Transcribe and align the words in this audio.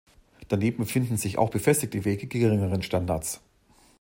Daneben 0.47 0.87
finden 0.87 1.15
sich 1.17 1.37
auch 1.37 1.51
befestigte 1.51 2.05
Wege 2.05 2.25
geringeren 2.25 2.81
Standards. 2.81 3.39